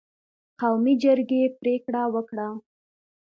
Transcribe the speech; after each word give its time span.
قومي 0.59 0.93
جرګې 1.03 1.41
پرېکړه 1.61 2.03
وکړه 2.13 2.47